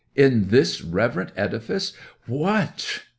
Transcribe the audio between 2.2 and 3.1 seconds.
What!"